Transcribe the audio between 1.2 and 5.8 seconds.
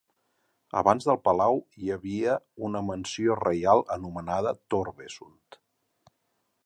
palau hi havia una mansió reial anomenada "Torvesund".